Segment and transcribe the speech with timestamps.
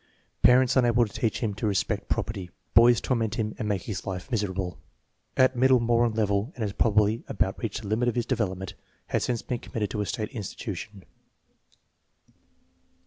[0.41, 2.49] Parents unable to teach him to respect property.
[2.73, 4.79] Boys torment him and make his life miserable.
[5.37, 8.73] At middle moron level and has probably about reached the limit of his development.
[9.09, 11.03] Has since been committed to a state institution.